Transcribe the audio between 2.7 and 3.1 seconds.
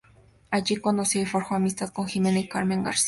García.